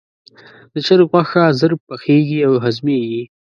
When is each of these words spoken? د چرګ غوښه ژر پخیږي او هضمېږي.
د 0.73 0.75
چرګ 0.85 1.07
غوښه 1.11 1.43
ژر 1.59 1.71
پخیږي 1.87 2.39
او 2.47 2.53
هضمېږي. 2.63 3.23